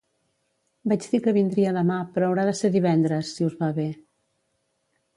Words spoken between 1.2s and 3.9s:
que vindria demà però haurà de ser divendres, si us va bé.